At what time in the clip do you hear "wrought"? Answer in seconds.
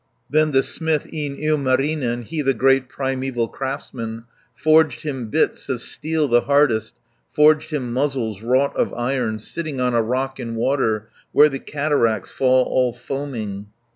8.41-8.75